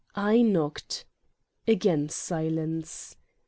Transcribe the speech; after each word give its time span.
I 0.15 0.41
knocked. 0.41 1.05
Again 1.67 2.09
silence. 2.09 3.15